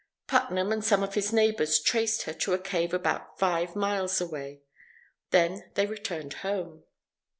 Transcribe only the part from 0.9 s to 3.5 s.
of his neighbours traced her to a cave about